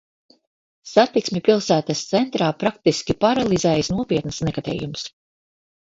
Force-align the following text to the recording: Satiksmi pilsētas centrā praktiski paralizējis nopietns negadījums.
Satiksmi 0.91 1.41
pilsētas 1.49 2.01
centrā 2.13 2.47
praktiski 2.63 3.17
paralizējis 3.27 3.93
nopietns 3.99 4.41
negadījums. 4.49 5.05